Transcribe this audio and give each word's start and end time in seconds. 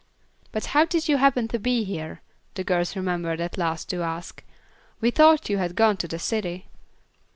"But 0.51 0.65
how 0.73 0.83
did 0.85 1.07
you 1.07 1.17
happen 1.17 1.47
to 1.49 1.59
be 1.59 1.83
here?" 1.83 2.21
the 2.55 2.63
girls 2.63 2.95
remembered 2.95 3.39
at 3.39 3.55
last 3.55 3.87
to 3.91 4.01
ask. 4.01 4.43
"We 4.99 5.11
thought 5.11 5.47
you 5.47 5.59
had 5.59 5.75
gone 5.75 5.97
to 5.97 6.07
the 6.07 6.17
city." 6.17 6.65